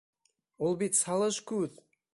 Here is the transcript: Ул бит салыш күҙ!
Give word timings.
Ул 0.69 0.79
бит 0.83 0.99
салыш 1.03 1.41
күҙ! 1.53 1.83